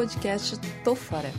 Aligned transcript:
podcast 0.00 0.56
Tô 0.82 0.94
Fora. 0.94 1.30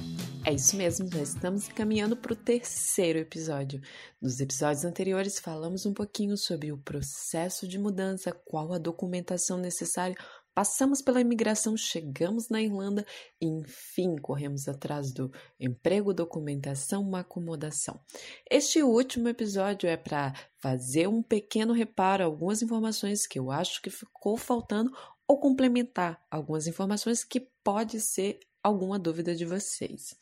É 0.45 0.53
isso 0.53 0.75
mesmo, 0.75 1.09
já 1.11 1.23
estamos 1.23 1.67
caminhando 1.69 2.15
para 2.15 2.33
o 2.33 2.35
terceiro 2.35 3.17
episódio. 3.17 3.81
Nos 4.21 4.39
episódios 4.39 4.85
anteriores, 4.85 5.39
falamos 5.39 5.87
um 5.87 5.95
pouquinho 5.95 6.37
sobre 6.37 6.71
o 6.71 6.77
processo 6.77 7.67
de 7.67 7.79
mudança, 7.79 8.31
qual 8.31 8.71
a 8.71 8.77
documentação 8.77 9.57
necessária, 9.57 10.15
passamos 10.53 11.01
pela 11.01 11.19
imigração, 11.19 11.75
chegamos 11.75 12.49
na 12.49 12.61
Irlanda 12.61 13.03
e, 13.41 13.47
enfim, 13.47 14.15
corremos 14.21 14.67
atrás 14.67 15.11
do 15.11 15.31
emprego, 15.59 16.13
documentação, 16.13 17.01
uma 17.01 17.21
acomodação. 17.21 17.99
Este 18.47 18.83
último 18.83 19.27
episódio 19.27 19.89
é 19.89 19.97
para 19.97 20.33
fazer 20.61 21.07
um 21.07 21.23
pequeno 21.23 21.73
reparo, 21.73 22.23
algumas 22.23 22.61
informações 22.61 23.25
que 23.25 23.39
eu 23.39 23.49
acho 23.49 23.81
que 23.81 23.89
ficou 23.89 24.37
faltando 24.37 24.91
ou 25.27 25.39
complementar 25.39 26.23
algumas 26.29 26.67
informações 26.67 27.23
que 27.23 27.39
pode 27.63 27.99
ser 27.99 28.39
alguma 28.63 28.99
dúvida 28.99 29.35
de 29.35 29.45
vocês. 29.45 30.15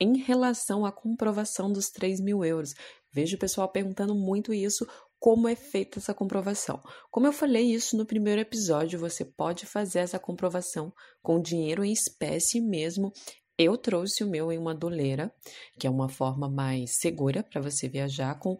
Em 0.00 0.18
relação 0.18 0.84
à 0.84 0.92
comprovação 0.92 1.72
dos 1.72 1.88
3 1.88 2.20
mil 2.20 2.44
euros, 2.44 2.74
vejo 3.12 3.36
o 3.36 3.38
pessoal 3.38 3.68
perguntando 3.68 4.14
muito 4.14 4.52
isso. 4.52 4.86
Como 5.18 5.48
é 5.48 5.56
feita 5.56 5.98
essa 5.98 6.14
comprovação? 6.14 6.80
Como 7.10 7.26
eu 7.26 7.32
falei 7.32 7.74
isso 7.74 7.96
no 7.96 8.06
primeiro 8.06 8.40
episódio, 8.40 8.98
você 8.98 9.24
pode 9.24 9.66
fazer 9.66 10.00
essa 10.00 10.18
comprovação 10.18 10.92
com 11.22 11.40
dinheiro 11.40 11.84
em 11.84 11.92
espécie 11.92 12.60
mesmo. 12.60 13.12
Eu 13.58 13.76
trouxe 13.76 14.22
o 14.22 14.28
meu 14.28 14.52
em 14.52 14.58
uma 14.58 14.74
doleira, 14.74 15.34
que 15.80 15.86
é 15.86 15.90
uma 15.90 16.08
forma 16.08 16.48
mais 16.48 16.98
segura 17.00 17.42
para 17.42 17.60
você 17.60 17.88
viajar 17.88 18.38
com 18.38 18.56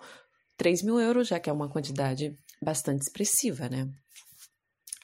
3 0.57 0.83
mil 0.83 0.99
euros, 0.99 1.29
já 1.29 1.39
que 1.39 1.49
é 1.49 1.53
uma 1.53 1.71
quantidade 1.71 2.37
bastante 2.61 3.03
expressiva, 3.03 3.69
né? 3.69 3.89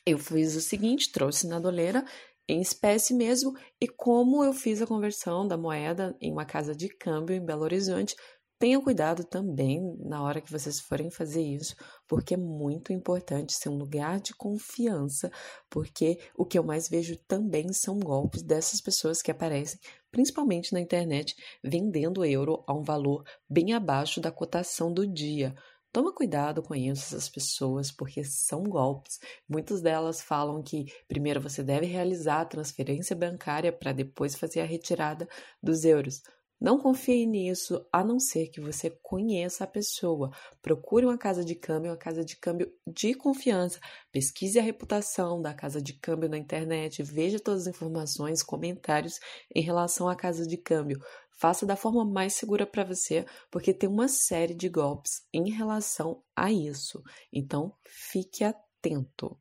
Eu 0.05 0.19
fiz 0.19 0.57
o 0.57 0.61
seguinte: 0.61 1.13
trouxe 1.13 1.47
na 1.47 1.59
doleira 1.59 2.05
em 2.48 2.61
espécie 2.61 3.14
mesmo, 3.14 3.53
e 3.81 3.89
como 3.89 4.45
eu 4.45 4.53
fiz 4.53 4.83
a 4.83 4.87
conversão 4.87 5.47
da 5.47 5.56
moeda 5.56 6.17
em 6.20 6.33
uma 6.33 6.45
casa 6.45 6.75
de 6.75 6.89
câmbio 6.89 7.34
em 7.34 7.45
Belo 7.45 7.62
Horizonte, 7.62 8.14
tenham 8.59 8.83
cuidado 8.83 9.25
também 9.25 9.81
na 10.01 10.23
hora 10.23 10.41
que 10.41 10.51
vocês 10.51 10.81
forem 10.81 11.11
fazer 11.11 11.42
isso, 11.42 11.75
porque 12.09 12.34
é 12.34 12.36
muito 12.36 12.92
importante 12.92 13.53
ser 13.53 13.69
um 13.69 13.77
lugar 13.77 14.20
de 14.20 14.34
confiança, 14.34 15.31
porque 15.69 16.19
o 16.36 16.47
que 16.47 16.59
eu 16.59 16.64
mais 16.64 16.89
vejo 16.89 17.17
também 17.27 17.73
são 17.73 17.98
golpes 17.98 18.42
dessas 18.42 18.81
pessoas 18.81 19.20
que 19.20 19.31
aparecem, 19.31 19.79
principalmente 20.11 20.73
na 20.73 20.81
internet, 20.81 21.34
vendendo 21.62 22.25
euro 22.25 22.62
a 22.67 22.73
um 22.73 22.83
valor 22.83 23.25
bem 23.48 23.73
abaixo 23.73 24.20
da 24.20 24.31
cotação 24.31 24.92
do 24.92 25.06
dia. 25.06 25.55
Toma 25.95 26.12
cuidado 26.12 26.61
com 26.61 26.75
isso, 26.75 27.14
essas 27.14 27.28
pessoas, 27.28 27.92
porque 27.92 28.25
são 28.25 28.64
golpes. 28.64 29.20
Muitas 29.48 29.81
delas 29.81 30.20
falam 30.20 30.61
que 30.61 30.86
primeiro 31.06 31.41
você 31.41 31.62
deve 31.62 31.86
realizar 31.86 32.41
a 32.41 32.45
transferência 32.45 33.14
bancária 33.14 33.73
para 33.73 33.92
depois 33.92 34.34
fazer 34.34 34.61
a 34.61 34.64
retirada 34.64 35.28
dos 35.62 35.84
euros. 35.84 36.20
Não 36.61 36.78
confie 36.81 37.27
nisso, 37.27 37.86
a 37.92 38.03
não 38.03 38.19
ser 38.19 38.48
que 38.48 38.61
você 38.61 38.91
conheça 39.03 39.62
a 39.62 39.67
pessoa. 39.69 40.31
Procure 40.61 41.06
uma 41.06 41.19
casa 41.19 41.45
de 41.45 41.55
câmbio, 41.55 41.92
uma 41.92 41.97
casa 41.97 42.25
de 42.25 42.36
câmbio 42.36 42.73
de 42.86 43.14
confiança. 43.14 43.79
Pesquise 44.11 44.58
a 44.58 44.62
reputação 44.62 45.41
da 45.41 45.55
casa 45.55 45.81
de 45.81 45.92
câmbio 45.92 46.29
na 46.29 46.39
internet, 46.39 47.03
veja 47.05 47.39
todas 47.39 47.62
as 47.62 47.69
informações, 47.69 48.42
comentários 48.42 49.20
em 49.55 49.62
relação 49.62 50.08
à 50.08 50.17
casa 50.17 50.45
de 50.47 50.56
câmbio. 50.56 50.98
Faça 51.37 51.67
da 51.67 51.77
forma 51.77 52.05
mais 52.05 52.35
segura 52.35 52.67
para 52.67 52.85
você, 52.85 53.27
porque 53.51 53.75
tem 53.75 53.89
uma 53.89 54.09
série 54.09 54.55
de 54.55 54.69
golpes 54.69 55.23
em 55.33 55.51
relação 55.51 56.23
a 56.35 56.53
isso. 56.53 57.03
Então, 57.33 57.75
fique 57.85 58.45
atento. 58.45 59.37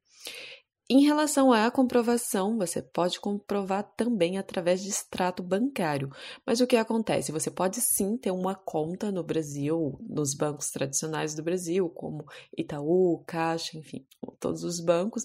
Em 0.90 1.06
relação 1.06 1.54
à 1.54 1.72
comprovação, 1.72 2.58
você 2.58 2.82
pode 2.82 3.18
comprovar 3.20 3.84
também 3.96 4.38
através 4.38 4.84
de 4.84 4.90
extrato 4.90 5.42
bancário. 5.42 6.12
Mas 6.46 6.60
o 6.60 6.68
que 6.68 6.76
acontece? 6.76 7.32
Você 7.32 7.50
pode 7.50 7.80
sim 7.80 8.18
ter 8.18 8.32
uma 8.32 8.54
conta 8.54 9.10
no 9.10 9.24
Brasil, 9.24 9.98
nos 10.02 10.36
bancos 10.36 10.72
tradicionais 10.72 11.34
do 11.34 11.42
Brasil, 11.42 11.90
como 11.90 12.26
Itaú, 12.56 13.24
Caixa, 13.26 13.78
enfim, 13.78 14.06
todos 14.40 14.66
os 14.66 14.82
bancos, 14.82 15.24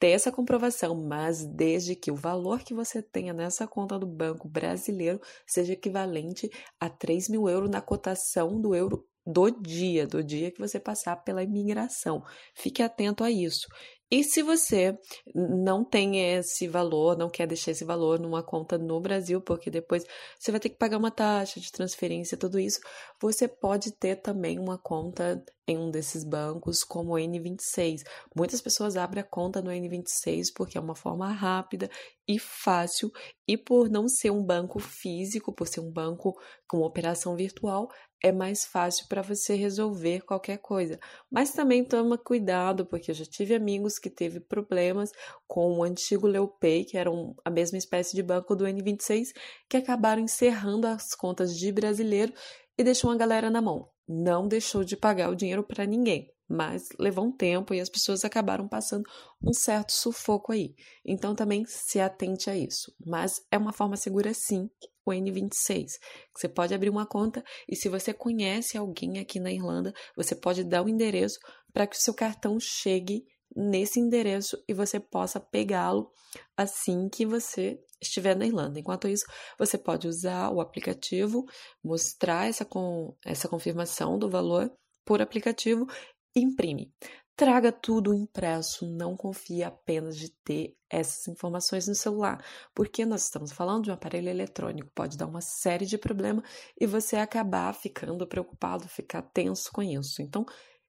ter 0.00 0.08
essa 0.08 0.32
comprovação, 0.32 0.96
mas 0.96 1.44
desde 1.46 1.94
que 1.94 2.10
o 2.10 2.16
valor 2.16 2.60
que 2.60 2.74
você 2.74 3.02
tenha 3.02 3.34
nessa 3.34 3.68
conta 3.68 3.98
do 3.98 4.06
banco 4.06 4.48
brasileiro 4.48 5.20
seja 5.46 5.74
equivalente 5.74 6.50
a 6.80 6.88
3 6.88 7.28
mil 7.28 7.48
euros 7.48 7.70
na 7.70 7.82
cotação 7.82 8.60
do 8.60 8.74
euro 8.74 9.06
do 9.26 9.50
dia, 9.50 10.06
do 10.06 10.24
dia 10.24 10.50
que 10.50 10.58
você 10.58 10.80
passar 10.80 11.16
pela 11.16 11.42
imigração. 11.42 12.24
Fique 12.54 12.82
atento 12.82 13.22
a 13.22 13.30
isso. 13.30 13.68
E 14.10 14.24
se 14.24 14.42
você 14.42 14.98
não 15.34 15.84
tem 15.84 16.34
esse 16.34 16.66
valor, 16.66 17.16
não 17.16 17.30
quer 17.30 17.46
deixar 17.46 17.70
esse 17.70 17.84
valor 17.84 18.18
numa 18.18 18.42
conta 18.42 18.76
no 18.76 19.00
Brasil, 19.00 19.40
porque 19.40 19.70
depois 19.70 20.04
você 20.38 20.50
vai 20.50 20.58
ter 20.58 20.70
que 20.70 20.76
pagar 20.76 20.98
uma 20.98 21.12
taxa 21.12 21.60
de 21.60 21.70
transferência, 21.70 22.36
tudo 22.36 22.58
isso, 22.58 22.80
você 23.20 23.46
pode 23.46 23.92
ter 23.92 24.16
também 24.16 24.58
uma 24.58 24.76
conta 24.76 25.40
em 25.66 25.78
um 25.78 25.90
desses 25.90 26.24
bancos, 26.24 26.82
como 26.82 27.12
o 27.12 27.18
N26. 27.18 28.02
Muitas 28.34 28.60
pessoas 28.60 28.96
abrem 28.96 29.22
a 29.22 29.24
conta 29.24 29.62
no 29.62 29.70
N26 29.70 30.46
porque 30.54 30.76
é 30.76 30.80
uma 30.80 30.96
forma 30.96 31.30
rápida 31.32 31.88
e 32.30 32.38
fácil, 32.38 33.10
e 33.46 33.56
por 33.56 33.90
não 33.90 34.08
ser 34.08 34.30
um 34.30 34.40
banco 34.40 34.78
físico, 34.78 35.52
por 35.52 35.66
ser 35.66 35.80
um 35.80 35.90
banco 35.90 36.40
com 36.68 36.78
operação 36.78 37.34
virtual, 37.34 37.88
é 38.22 38.30
mais 38.30 38.64
fácil 38.64 39.08
para 39.08 39.20
você 39.20 39.56
resolver 39.56 40.20
qualquer 40.20 40.58
coisa. 40.58 40.96
Mas 41.28 41.50
também 41.50 41.84
toma 41.84 42.16
cuidado, 42.16 42.86
porque 42.86 43.10
eu 43.10 43.14
já 43.16 43.24
tive 43.24 43.52
amigos 43.52 43.98
que 43.98 44.08
teve 44.08 44.38
problemas 44.38 45.10
com 45.48 45.76
o 45.78 45.82
antigo 45.82 46.28
Leopay, 46.28 46.84
que 46.84 46.96
era 46.96 47.10
um, 47.10 47.34
a 47.44 47.50
mesma 47.50 47.78
espécie 47.78 48.14
de 48.14 48.22
banco 48.22 48.54
do 48.54 48.64
N26, 48.64 49.32
que 49.68 49.76
acabaram 49.76 50.22
encerrando 50.22 50.86
as 50.86 51.12
contas 51.12 51.58
de 51.58 51.72
brasileiro 51.72 52.32
e 52.78 52.84
deixou 52.84 53.10
a 53.10 53.16
galera 53.16 53.50
na 53.50 53.60
mão. 53.60 53.90
Não 54.12 54.48
deixou 54.48 54.82
de 54.82 54.96
pagar 54.96 55.30
o 55.30 55.36
dinheiro 55.36 55.62
para 55.62 55.86
ninguém, 55.86 56.34
mas 56.48 56.88
levou 56.98 57.26
um 57.26 57.30
tempo 57.30 57.72
e 57.72 57.80
as 57.80 57.88
pessoas 57.88 58.24
acabaram 58.24 58.66
passando 58.66 59.04
um 59.40 59.52
certo 59.52 59.92
sufoco 59.92 60.50
aí. 60.50 60.74
Então 61.04 61.32
também 61.32 61.64
se 61.64 62.00
atente 62.00 62.50
a 62.50 62.56
isso. 62.56 62.92
Mas 63.06 63.40
é 63.52 63.56
uma 63.56 63.72
forma 63.72 63.96
segura 63.96 64.34
sim 64.34 64.68
o 65.06 65.12
N26. 65.12 65.92
Você 66.36 66.48
pode 66.48 66.74
abrir 66.74 66.90
uma 66.90 67.06
conta 67.06 67.44
e 67.68 67.76
se 67.76 67.88
você 67.88 68.12
conhece 68.12 68.76
alguém 68.76 69.20
aqui 69.20 69.38
na 69.38 69.52
Irlanda, 69.52 69.94
você 70.16 70.34
pode 70.34 70.64
dar 70.64 70.82
o 70.82 70.86
um 70.86 70.88
endereço 70.88 71.38
para 71.72 71.86
que 71.86 71.96
o 71.96 72.00
seu 72.00 72.12
cartão 72.12 72.58
chegue 72.58 73.24
nesse 73.54 74.00
endereço 74.00 74.60
e 74.66 74.74
você 74.74 74.98
possa 74.98 75.38
pegá-lo 75.38 76.10
assim 76.56 77.08
que 77.08 77.24
você 77.24 77.80
estiver 78.00 78.36
na 78.36 78.46
Irlanda. 78.46 78.78
Enquanto 78.78 79.08
isso, 79.08 79.24
você 79.58 79.76
pode 79.78 80.08
usar 80.08 80.50
o 80.50 80.60
aplicativo, 80.60 81.44
mostrar 81.82 82.48
essa, 82.48 82.64
com, 82.64 83.14
essa 83.24 83.48
confirmação 83.48 84.18
do 84.18 84.28
valor 84.28 84.72
por 85.04 85.20
aplicativo 85.20 85.86
e 86.34 86.40
imprime. 86.40 86.92
Traga 87.36 87.72
tudo 87.72 88.12
impresso, 88.12 88.86
não 88.86 89.16
confie 89.16 89.62
apenas 89.62 90.16
de 90.18 90.30
ter 90.44 90.76
essas 90.90 91.26
informações 91.26 91.88
no 91.88 91.94
celular, 91.94 92.44
porque 92.74 93.06
nós 93.06 93.24
estamos 93.24 93.50
falando 93.50 93.84
de 93.84 93.90
um 93.90 93.94
aparelho 93.94 94.28
eletrônico, 94.28 94.90
pode 94.94 95.16
dar 95.16 95.26
uma 95.26 95.40
série 95.40 95.86
de 95.86 95.96
problemas 95.96 96.44
e 96.78 96.86
você 96.86 97.16
acabar 97.16 97.72
ficando 97.72 98.26
preocupado, 98.26 98.86
ficar 98.88 99.22
tenso 99.22 99.70
com 99.72 99.82
isso. 99.82 100.20
Então, 100.20 100.44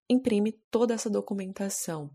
imprime 0.10 0.52
toda 0.70 0.94
essa 0.94 1.10
documentação. 1.10 2.12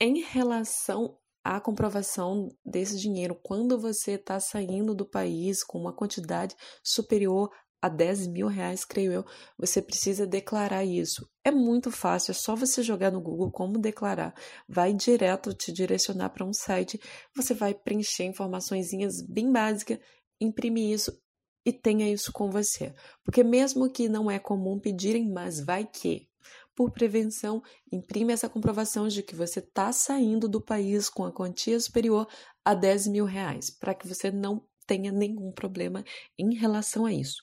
Em 0.00 0.20
relação 0.22 1.18
à 1.54 1.60
comprovação 1.60 2.48
desse 2.64 2.98
dinheiro, 2.98 3.38
quando 3.42 3.78
você 3.78 4.12
está 4.12 4.40
saindo 4.40 4.94
do 4.94 5.06
país 5.06 5.62
com 5.62 5.78
uma 5.78 5.92
quantidade 5.92 6.56
superior 6.82 7.50
a 7.80 7.88
10 7.88 8.26
mil 8.28 8.48
reais, 8.48 8.84
creio 8.84 9.12
eu, 9.12 9.24
você 9.56 9.80
precisa 9.80 10.26
declarar 10.26 10.84
isso. 10.84 11.28
É 11.44 11.50
muito 11.50 11.90
fácil, 11.90 12.32
é 12.32 12.34
só 12.34 12.56
você 12.56 12.82
jogar 12.82 13.12
no 13.12 13.20
Google 13.20 13.50
como 13.50 13.78
declarar. 13.78 14.34
Vai 14.68 14.92
direto 14.92 15.54
te 15.54 15.72
direcionar 15.72 16.30
para 16.30 16.44
um 16.44 16.52
site, 16.52 17.00
você 17.34 17.54
vai 17.54 17.74
preencher 17.74 18.24
informações 18.24 18.88
bem 19.28 19.52
básicas, 19.52 19.98
imprimir 20.40 20.90
isso 20.92 21.16
e 21.64 21.72
tenha 21.72 22.10
isso 22.10 22.32
com 22.32 22.50
você. 22.50 22.94
Porque 23.24 23.44
mesmo 23.44 23.90
que 23.90 24.08
não 24.08 24.30
é 24.30 24.38
comum 24.38 24.78
pedirem, 24.78 25.30
mas 25.30 25.60
vai 25.64 25.84
que. 25.84 26.28
Por 26.76 26.90
prevenção, 26.90 27.62
imprime 27.90 28.34
essa 28.34 28.50
comprovação 28.50 29.08
de 29.08 29.22
que 29.22 29.34
você 29.34 29.60
está 29.60 29.90
saindo 29.92 30.46
do 30.46 30.60
país 30.60 31.08
com 31.08 31.24
a 31.24 31.32
quantia 31.32 31.80
superior 31.80 32.28
a 32.62 32.74
10 32.74 33.06
mil 33.06 33.24
reais, 33.24 33.70
para 33.70 33.94
que 33.94 34.06
você 34.06 34.30
não 34.30 34.62
tenha 34.86 35.10
nenhum 35.10 35.50
problema 35.50 36.04
em 36.38 36.54
relação 36.54 37.06
a 37.06 37.12
isso. 37.12 37.40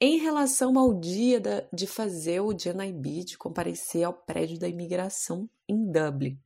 Em 0.00 0.18
relação 0.18 0.76
ao 0.76 0.92
dia 0.92 1.40
da, 1.40 1.68
de 1.72 1.86
fazer 1.86 2.40
o 2.40 2.48
GNIB, 2.48 3.24
de 3.24 3.38
comparecer 3.38 4.02
ao 4.02 4.12
prédio 4.12 4.58
da 4.58 4.68
imigração 4.68 5.48
em 5.68 5.90
Dublin, 5.90 6.36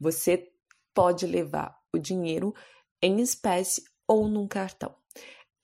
você 0.00 0.50
pode 0.94 1.26
levar 1.26 1.78
o 1.94 1.98
dinheiro 1.98 2.54
em 3.02 3.20
espécie 3.20 3.84
ou 4.08 4.28
num 4.28 4.48
cartão. 4.48 4.94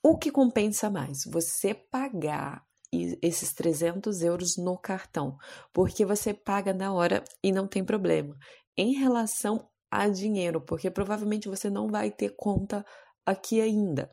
O 0.03 0.19
que 0.19 0.31
compensa 0.31 0.91
mais? 0.91 1.25
Você 1.27 1.75
pagar 1.75 2.67
esses 2.93 3.53
300 3.53 4.23
euros 4.23 4.57
no 4.57 4.77
cartão, 4.77 5.37
porque 5.73 6.05
você 6.05 6.35
paga 6.35 6.73
na 6.73 6.93
hora 6.93 7.23
e 7.43 7.53
não 7.53 7.67
tem 7.67 7.85
problema. 7.85 8.37
Em 8.77 8.95
relação 8.95 9.69
a 9.91 10.09
dinheiro, 10.09 10.61
porque 10.61 10.91
provavelmente 10.91 11.49
você 11.49 11.69
não 11.69 11.89
vai 11.89 12.11
ter 12.11 12.35
conta 12.37 12.85
aqui 13.25 13.61
ainda. 13.61 14.11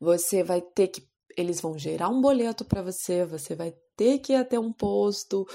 Você 0.00 0.42
vai 0.42 0.60
ter 0.60 0.88
que 0.88 1.06
eles 1.36 1.60
vão 1.60 1.78
gerar 1.78 2.08
um 2.08 2.20
boleto 2.20 2.64
para 2.64 2.82
você, 2.82 3.24
você 3.24 3.54
vai 3.54 3.74
ter 3.96 4.18
que 4.20 4.32
ir 4.32 4.36
até 4.36 4.58
um 4.58 4.72
posto 4.72 5.46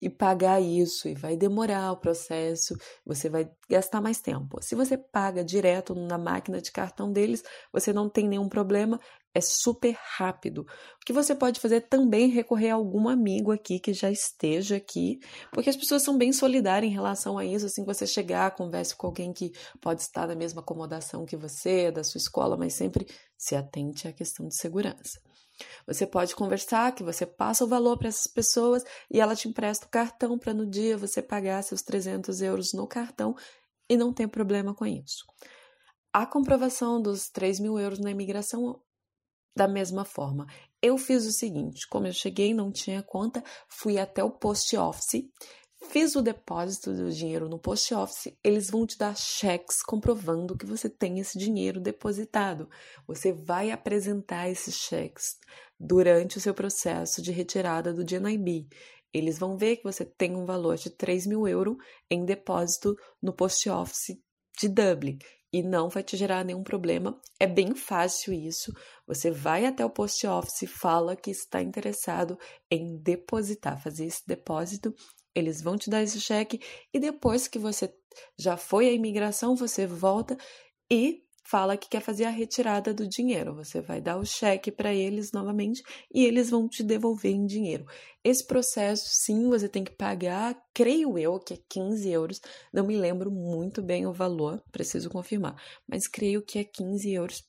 e 0.00 0.08
pagar 0.08 0.60
isso 0.60 1.08
e 1.08 1.14
vai 1.14 1.36
demorar 1.36 1.92
o 1.92 1.96
processo, 1.96 2.74
você 3.04 3.28
vai 3.28 3.50
gastar 3.68 4.00
mais 4.00 4.20
tempo. 4.20 4.62
Se 4.62 4.74
você 4.74 4.96
paga 4.96 5.44
direto 5.44 5.94
na 5.94 6.16
máquina 6.16 6.60
de 6.60 6.72
cartão 6.72 7.12
deles, 7.12 7.42
você 7.72 7.92
não 7.92 8.08
tem 8.08 8.26
nenhum 8.26 8.48
problema, 8.48 8.98
é 9.34 9.40
super 9.40 9.96
rápido. 10.16 10.62
O 10.62 11.04
que 11.04 11.12
você 11.12 11.34
pode 11.34 11.60
fazer 11.60 11.82
também 11.82 12.30
é 12.30 12.34
recorrer 12.34 12.70
a 12.70 12.74
algum 12.74 13.08
amigo 13.08 13.52
aqui 13.52 13.78
que 13.78 13.92
já 13.92 14.10
esteja 14.10 14.76
aqui, 14.76 15.20
porque 15.52 15.70
as 15.70 15.76
pessoas 15.76 16.02
são 16.02 16.18
bem 16.18 16.32
solidárias 16.32 16.90
em 16.90 16.94
relação 16.94 17.38
a 17.38 17.44
isso. 17.44 17.66
Assim, 17.66 17.84
você 17.84 18.06
chegar, 18.06 18.54
converse 18.54 18.94
com 18.96 19.06
alguém 19.06 19.32
que 19.32 19.52
pode 19.80 20.02
estar 20.02 20.26
na 20.26 20.34
mesma 20.34 20.60
acomodação 20.60 21.24
que 21.24 21.36
você, 21.36 21.90
da 21.90 22.02
sua 22.02 22.18
escola, 22.18 22.56
mas 22.56 22.74
sempre 22.74 23.06
se 23.36 23.54
atente 23.54 24.08
à 24.08 24.12
questão 24.12 24.48
de 24.48 24.56
segurança. 24.56 25.20
Você 25.86 26.06
pode 26.06 26.34
conversar 26.34 26.94
que 26.94 27.02
você 27.02 27.26
passa 27.26 27.64
o 27.64 27.68
valor 27.68 27.98
para 27.98 28.08
essas 28.08 28.26
pessoas 28.26 28.82
e 29.10 29.20
ela 29.20 29.36
te 29.36 29.48
empresta 29.48 29.86
o 29.86 29.90
cartão 29.90 30.38
para 30.38 30.54
no 30.54 30.66
dia 30.66 30.96
você 30.96 31.22
pagar 31.22 31.62
seus 31.62 31.82
300 31.82 32.40
euros 32.40 32.72
no 32.72 32.86
cartão 32.86 33.34
e 33.88 33.96
não 33.96 34.12
tem 34.12 34.28
problema 34.28 34.74
com 34.74 34.86
isso. 34.86 35.24
A 36.12 36.26
comprovação 36.26 37.00
dos 37.00 37.28
3 37.28 37.60
mil 37.60 37.78
euros 37.78 37.98
na 37.98 38.10
imigração, 38.10 38.80
da 39.54 39.68
mesma 39.68 40.04
forma. 40.04 40.46
Eu 40.82 40.96
fiz 40.96 41.26
o 41.26 41.32
seguinte: 41.32 41.86
como 41.88 42.06
eu 42.06 42.12
cheguei, 42.12 42.54
não 42.54 42.70
tinha 42.70 43.02
conta, 43.02 43.42
fui 43.68 43.98
até 43.98 44.22
o 44.22 44.30
post 44.30 44.76
office 44.76 45.28
Fiz 45.88 46.14
o 46.14 46.22
depósito 46.22 46.92
do 46.92 47.10
dinheiro 47.10 47.48
no 47.48 47.58
post 47.58 47.92
office, 47.94 48.32
eles 48.44 48.70
vão 48.70 48.86
te 48.86 48.98
dar 48.98 49.16
cheques 49.16 49.82
comprovando 49.82 50.56
que 50.56 50.66
você 50.66 50.88
tem 50.90 51.18
esse 51.18 51.38
dinheiro 51.38 51.80
depositado. 51.80 52.68
Você 53.08 53.32
vai 53.32 53.70
apresentar 53.70 54.48
esses 54.48 54.74
cheques 54.74 55.38
durante 55.78 56.36
o 56.36 56.40
seu 56.40 56.52
processo 56.52 57.22
de 57.22 57.32
retirada 57.32 57.94
do 57.94 58.04
DNIB. 58.04 58.68
Eles 59.12 59.38
vão 59.38 59.56
ver 59.56 59.78
que 59.78 59.82
você 59.82 60.04
tem 60.04 60.36
um 60.36 60.44
valor 60.44 60.76
de 60.76 60.90
3 60.90 61.26
mil 61.26 61.48
euros 61.48 61.76
em 62.10 62.24
depósito 62.24 62.94
no 63.20 63.32
post 63.32 63.68
office 63.68 64.16
de 64.60 64.68
Dublin 64.68 65.18
e 65.52 65.62
não 65.62 65.88
vai 65.88 66.02
te 66.02 66.16
gerar 66.16 66.44
nenhum 66.44 66.62
problema. 66.62 67.20
É 67.38 67.46
bem 67.46 67.74
fácil 67.74 68.32
isso. 68.32 68.72
Você 69.06 69.30
vai 69.30 69.66
até 69.66 69.84
o 69.84 69.90
post 69.90 70.26
office, 70.26 70.70
fala 70.80 71.16
que 71.16 71.30
está 71.30 71.60
interessado 71.60 72.38
em 72.70 72.96
depositar, 72.96 73.82
fazer 73.82 74.06
esse 74.06 74.22
depósito 74.26 74.94
eles 75.34 75.62
vão 75.62 75.76
te 75.76 75.88
dar 75.88 76.02
esse 76.02 76.20
cheque 76.20 76.60
e 76.92 76.98
depois 76.98 77.46
que 77.46 77.58
você 77.58 77.94
já 78.38 78.56
foi 78.56 78.88
à 78.88 78.92
imigração, 78.92 79.54
você 79.54 79.86
volta 79.86 80.36
e 80.90 81.22
fala 81.50 81.76
que 81.76 81.88
quer 81.88 82.00
fazer 82.00 82.24
a 82.24 82.30
retirada 82.30 82.94
do 82.94 83.08
dinheiro. 83.08 83.54
Você 83.56 83.80
vai 83.80 84.00
dar 84.00 84.16
o 84.16 84.24
cheque 84.24 84.70
para 84.70 84.94
eles 84.94 85.32
novamente 85.32 85.82
e 86.14 86.24
eles 86.24 86.48
vão 86.48 86.68
te 86.68 86.82
devolver 86.84 87.32
em 87.32 87.44
dinheiro. 87.44 87.84
Esse 88.22 88.46
processo, 88.46 89.08
sim, 89.08 89.48
você 89.48 89.68
tem 89.68 89.82
que 89.82 89.90
pagar, 89.90 90.56
creio 90.72 91.18
eu, 91.18 91.40
que 91.40 91.54
é 91.54 91.58
15 91.68 92.08
euros. 92.08 92.40
Não 92.72 92.86
me 92.86 92.96
lembro 92.96 93.32
muito 93.32 93.82
bem 93.82 94.06
o 94.06 94.12
valor, 94.12 94.62
preciso 94.70 95.10
confirmar, 95.10 95.60
mas 95.88 96.06
creio 96.06 96.40
que 96.40 96.60
é 96.60 96.64
15 96.64 97.10
euros. 97.12 97.42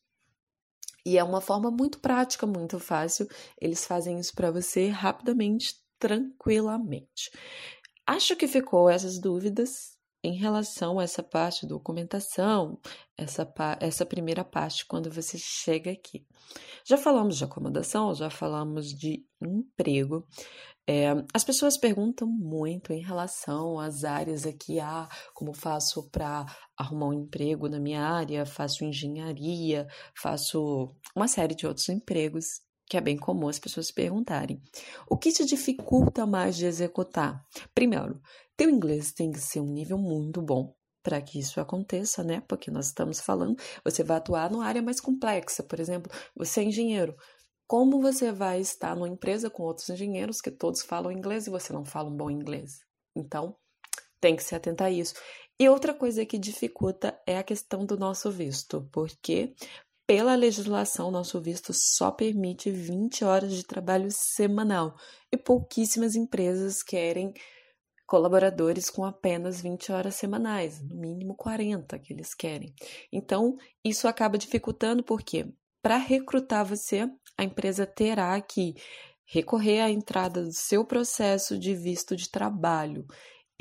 E 1.05 1.17
é 1.17 1.23
uma 1.23 1.41
forma 1.41 1.69
muito 1.69 1.99
prática, 1.99 2.47
muito 2.47 2.79
fácil. 2.79 3.27
Eles 3.59 3.85
fazem 3.85 4.19
isso 4.19 4.33
para 4.33 4.51
você 4.51 4.87
rapidamente, 4.87 5.75
tranquilamente. 5.99 7.29
Acho 8.05 8.35
que 8.35 8.47
ficou 8.47 8.89
essas 8.89 9.19
dúvidas 9.19 10.00
em 10.23 10.35
relação 10.35 10.99
a 10.99 11.03
essa 11.03 11.23
parte 11.23 11.65
documentação, 11.65 12.79
essa, 13.17 13.51
essa 13.79 14.05
primeira 14.05 14.43
parte 14.43 14.85
quando 14.85 15.11
você 15.11 15.37
chega 15.37 15.91
aqui. 15.91 16.25
Já 16.85 16.97
falamos 16.97 17.37
de 17.37 17.43
acomodação, 17.43 18.13
já 18.13 18.29
falamos 18.29 18.87
de 18.87 19.25
emprego. 19.41 20.27
É, 20.87 21.09
as 21.33 21.43
pessoas 21.43 21.77
perguntam 21.77 22.27
muito 22.27 22.91
em 22.91 23.01
relação 23.01 23.79
às 23.79 24.03
áreas 24.03 24.45
aqui, 24.45 24.79
ah, 24.79 25.07
como 25.33 25.53
faço 25.53 26.09
para 26.09 26.45
arrumar 26.75 27.07
um 27.07 27.13
emprego 27.13 27.69
na 27.69 27.79
minha 27.79 28.03
área, 28.03 28.45
faço 28.45 28.83
engenharia, 28.83 29.87
faço 30.15 30.95
uma 31.15 31.27
série 31.27 31.55
de 31.55 31.67
outros 31.67 31.87
empregos 31.89 32.61
que 32.91 32.97
é 32.97 33.01
bem 33.01 33.15
comum 33.15 33.47
as 33.47 33.57
pessoas 33.57 33.89
perguntarem. 33.89 34.61
O 35.09 35.17
que 35.17 35.31
te 35.31 35.45
dificulta 35.45 36.25
mais 36.25 36.57
de 36.57 36.65
executar? 36.65 37.41
Primeiro, 37.73 38.21
teu 38.57 38.69
inglês 38.69 39.13
tem 39.13 39.31
que 39.31 39.39
ser 39.39 39.61
um 39.61 39.71
nível 39.71 39.97
muito 39.97 40.41
bom 40.41 40.75
para 41.01 41.21
que 41.21 41.39
isso 41.39 41.61
aconteça, 41.61 42.21
né? 42.21 42.43
Porque 42.49 42.69
nós 42.69 42.87
estamos 42.87 43.21
falando, 43.21 43.55
você 43.81 44.03
vai 44.03 44.17
atuar 44.17 44.51
numa 44.51 44.65
área 44.65 44.81
mais 44.81 44.99
complexa, 44.99 45.63
por 45.63 45.79
exemplo, 45.79 46.11
você 46.35 46.59
é 46.59 46.63
engenheiro. 46.65 47.15
Como 47.65 48.01
você 48.01 48.29
vai 48.29 48.59
estar 48.59 48.93
numa 48.93 49.07
empresa 49.07 49.49
com 49.49 49.63
outros 49.63 49.87
engenheiros 49.87 50.41
que 50.41 50.51
todos 50.51 50.81
falam 50.81 51.13
inglês 51.13 51.47
e 51.47 51.49
você 51.49 51.71
não 51.71 51.85
fala 51.85 52.09
um 52.09 52.17
bom 52.17 52.29
inglês? 52.29 52.81
Então, 53.15 53.55
tem 54.19 54.35
que 54.35 54.43
se 54.43 54.53
atentar 54.53 54.87
a 54.87 54.91
isso. 54.91 55.13
E 55.57 55.69
outra 55.69 55.93
coisa 55.93 56.25
que 56.25 56.37
dificulta 56.37 57.17
é 57.25 57.37
a 57.37 57.43
questão 57.43 57.85
do 57.85 57.97
nosso 57.97 58.29
visto, 58.29 58.85
porque 58.91 59.55
pela 60.11 60.35
legislação, 60.35 61.09
nosso 61.09 61.39
visto 61.39 61.71
só 61.73 62.11
permite 62.11 62.69
20 62.69 63.23
horas 63.23 63.53
de 63.53 63.63
trabalho 63.63 64.09
semanal 64.11 64.93
e 65.31 65.37
pouquíssimas 65.37 66.17
empresas 66.17 66.83
querem 66.83 67.33
colaboradores 68.05 68.89
com 68.89 69.05
apenas 69.05 69.61
20 69.61 69.89
horas 69.93 70.15
semanais, 70.15 70.81
no 70.81 70.97
mínimo 70.97 71.33
40 71.33 71.97
que 71.97 72.11
eles 72.11 72.33
querem. 72.33 72.75
Então, 73.09 73.55
isso 73.85 74.05
acaba 74.05 74.37
dificultando 74.37 75.01
porque 75.01 75.47
para 75.81 75.95
recrutar 75.95 76.65
você, 76.65 77.09
a 77.37 77.45
empresa 77.45 77.85
terá 77.85 78.41
que 78.41 78.75
recorrer 79.25 79.79
à 79.79 79.89
entrada 79.89 80.43
do 80.43 80.51
seu 80.51 80.83
processo 80.83 81.57
de 81.57 81.73
visto 81.73 82.17
de 82.17 82.29
trabalho 82.29 83.05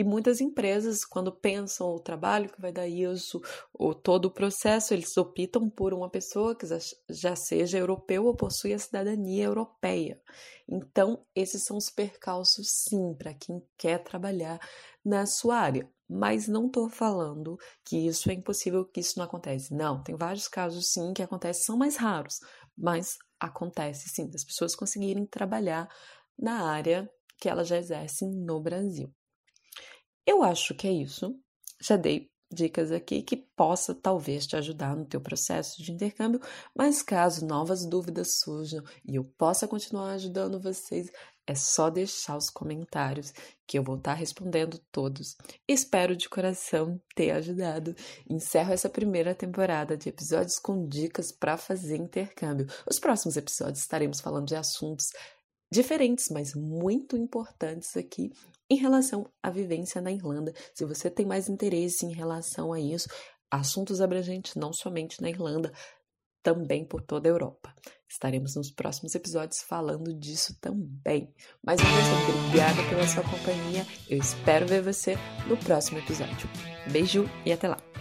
e 0.00 0.04
muitas 0.04 0.40
empresas, 0.40 1.04
quando 1.04 1.30
pensam 1.30 1.88
o 1.88 2.00
trabalho 2.00 2.48
que 2.48 2.58
vai 2.58 2.72
dar 2.72 2.88
isso, 2.88 3.38
ou 3.70 3.94
todo 3.94 4.24
o 4.24 4.30
processo, 4.30 4.94
eles 4.94 5.14
optam 5.18 5.68
por 5.68 5.92
uma 5.92 6.08
pessoa 6.08 6.56
que 6.56 6.66
já 7.10 7.36
seja 7.36 7.76
europeu 7.76 8.24
ou 8.24 8.34
possui 8.34 8.72
a 8.72 8.78
cidadania 8.78 9.44
europeia. 9.44 10.18
Então, 10.66 11.22
esses 11.34 11.64
são 11.64 11.76
os 11.76 11.90
percalços, 11.90 12.70
sim, 12.70 13.14
para 13.14 13.34
quem 13.34 13.62
quer 13.76 14.02
trabalhar 14.02 14.58
na 15.04 15.26
sua 15.26 15.58
área. 15.58 15.86
Mas 16.08 16.48
não 16.48 16.68
estou 16.68 16.88
falando 16.88 17.58
que 17.84 18.06
isso 18.06 18.30
é 18.30 18.32
impossível, 18.32 18.86
que 18.86 19.00
isso 19.00 19.18
não 19.18 19.26
acontece. 19.26 19.74
Não, 19.74 20.02
tem 20.02 20.16
vários 20.16 20.48
casos, 20.48 20.92
sim, 20.92 21.12
que 21.12 21.22
acontecem, 21.22 21.62
são 21.62 21.76
mais 21.76 21.98
raros, 21.98 22.40
mas 22.74 23.18
acontece, 23.38 24.08
sim, 24.08 24.30
das 24.30 24.44
pessoas 24.44 24.74
conseguirem 24.74 25.26
trabalhar 25.26 25.86
na 26.38 26.70
área 26.70 27.06
que 27.36 27.50
elas 27.50 27.68
já 27.68 27.76
exercem 27.76 28.30
no 28.30 28.62
Brasil. 28.62 29.14
Eu 30.26 30.42
acho 30.42 30.74
que 30.74 30.86
é 30.86 30.92
isso. 30.92 31.34
Já 31.80 31.96
dei 31.96 32.30
dicas 32.52 32.90
aqui 32.90 33.22
que 33.22 33.36
possa 33.36 33.94
talvez 33.94 34.46
te 34.46 34.56
ajudar 34.56 34.96
no 34.96 35.04
teu 35.04 35.20
processo 35.20 35.82
de 35.82 35.92
intercâmbio, 35.92 36.40
mas 36.74 37.02
caso 37.02 37.46
novas 37.46 37.86
dúvidas 37.86 38.40
surjam 38.40 38.82
e 39.04 39.14
eu 39.16 39.24
possa 39.24 39.68
continuar 39.68 40.12
ajudando 40.12 40.60
vocês, 40.60 41.10
é 41.46 41.54
só 41.54 41.90
deixar 41.90 42.36
os 42.36 42.50
comentários 42.50 43.32
que 43.66 43.78
eu 43.78 43.82
vou 43.82 43.96
estar 43.96 44.14
respondendo 44.14 44.80
todos. 44.90 45.36
Espero 45.66 46.16
de 46.16 46.28
coração 46.28 47.00
ter 47.14 47.30
ajudado. 47.32 47.94
Encerro 48.28 48.72
essa 48.72 48.88
primeira 48.88 49.34
temporada 49.34 49.96
de 49.96 50.08
episódios 50.08 50.58
com 50.58 50.86
dicas 50.86 51.32
para 51.32 51.56
fazer 51.56 51.96
intercâmbio. 51.96 52.66
Os 52.88 52.98
próximos 52.98 53.36
episódios 53.36 53.80
estaremos 53.80 54.20
falando 54.20 54.46
de 54.46 54.56
assuntos 54.56 55.06
diferentes, 55.72 56.28
mas 56.30 56.54
muito 56.54 57.16
importantes 57.16 57.96
aqui 57.96 58.32
em 58.70 58.76
relação 58.76 59.28
à 59.42 59.50
vivência 59.50 60.00
na 60.00 60.12
Irlanda. 60.12 60.52
Se 60.74 60.84
você 60.84 61.10
tem 61.10 61.26
mais 61.26 61.48
interesse 61.48 62.06
em 62.06 62.12
relação 62.12 62.72
a 62.72 62.80
isso, 62.80 63.08
assuntos 63.50 64.00
abrangentes 64.00 64.54
não 64.54 64.72
somente 64.72 65.20
na 65.20 65.28
Irlanda, 65.28 65.72
também 66.42 66.84
por 66.84 67.02
toda 67.02 67.28
a 67.28 67.32
Europa. 67.32 67.74
Estaremos 68.08 68.56
nos 68.56 68.70
próximos 68.70 69.14
episódios 69.14 69.60
falando 69.62 70.14
disso 70.14 70.56
também. 70.60 71.32
Mais 71.64 71.80
uma 71.80 71.90
vez, 71.90 72.36
obrigada 72.46 72.88
pela 72.88 73.06
sua 73.06 73.22
companhia. 73.22 73.86
Eu 74.08 74.18
espero 74.18 74.66
ver 74.66 74.82
você 74.82 75.16
no 75.46 75.56
próximo 75.56 75.98
episódio. 75.98 76.48
Beijo 76.90 77.28
e 77.44 77.52
até 77.52 77.68
lá! 77.68 77.99